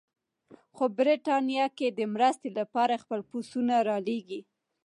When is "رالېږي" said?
3.89-4.39